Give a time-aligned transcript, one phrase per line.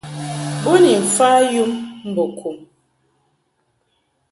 [0.61, 1.71] Bo ni mfa yum
[2.09, 2.57] mbo kum.